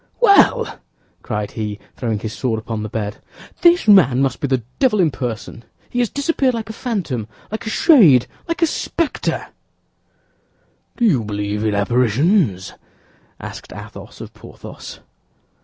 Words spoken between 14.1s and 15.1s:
of Porthos.